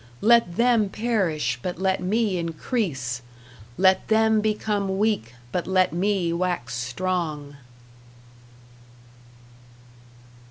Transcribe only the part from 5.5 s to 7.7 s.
but let me wax strong!